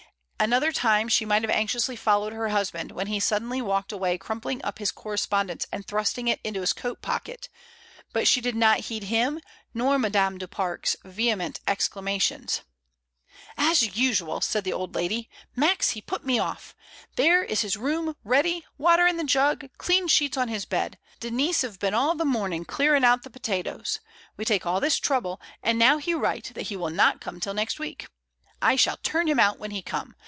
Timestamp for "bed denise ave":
20.65-21.77